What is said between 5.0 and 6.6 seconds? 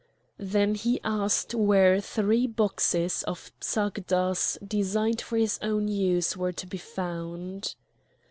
for his own use were